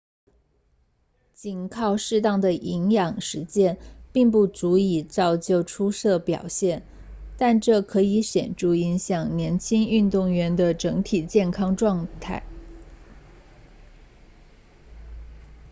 [1.35, 3.77] 仅靠适当的营养实践
[4.11, 6.81] 并不足以造就出色表现
[7.37, 12.41] 但这可以显著影响年轻运动员的整体健康状况